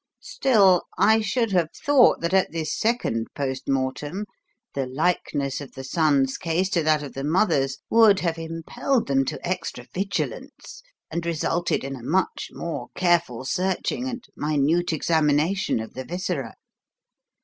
[0.23, 4.25] Still, I should have thought that at this second post mortem
[4.73, 9.25] the likeness of the son's case to that of the mother's would have impelled them
[9.25, 15.93] to extra vigilance, and resulted in a much more careful searching, and minute examination of
[15.93, 16.55] the viscera.